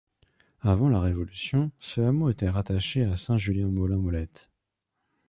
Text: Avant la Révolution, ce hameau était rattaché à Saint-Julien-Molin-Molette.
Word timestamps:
Avant 0.63 0.89
la 0.89 0.99
Révolution, 0.99 1.69
ce 1.77 2.01
hameau 2.01 2.31
était 2.31 2.49
rattaché 2.49 3.03
à 3.05 3.17
Saint-Julien-Molin-Molette. 3.17 4.49